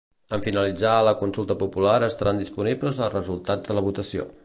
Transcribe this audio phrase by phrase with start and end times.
[0.37, 4.31] En finalitzar la consulta popular estaran disponibles els resultats de la votació